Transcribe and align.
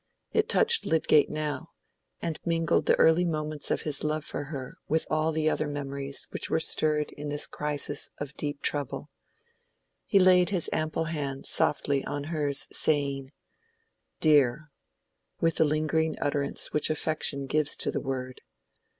It 0.33 0.49
touched 0.49 0.83
Lydgate 0.87 1.29
now, 1.29 1.69
and 2.23 2.39
mingled 2.43 2.87
the 2.87 2.95
early 2.95 3.23
moments 3.23 3.69
of 3.69 3.81
his 3.83 4.03
love 4.03 4.25
for 4.25 4.45
her 4.45 4.79
with 4.87 5.05
all 5.11 5.31
the 5.31 5.47
other 5.47 5.67
memories 5.67 6.25
which 6.31 6.49
were 6.49 6.59
stirred 6.59 7.11
in 7.11 7.29
this 7.29 7.45
crisis 7.45 8.09
of 8.17 8.35
deep 8.35 8.63
trouble. 8.63 9.11
He 10.07 10.17
laid 10.17 10.49
his 10.49 10.71
ample 10.73 11.03
hand 11.03 11.45
softly 11.45 12.03
on 12.05 12.23
hers, 12.33 12.67
saying— 12.71 13.31
"Dear!" 14.19 14.71
with 15.39 15.57
the 15.57 15.65
lingering 15.65 16.17
utterance 16.19 16.73
which 16.73 16.89
affection 16.89 17.45
gives 17.45 17.77
to 17.77 17.91
the 17.91 18.01
word. 18.01 18.41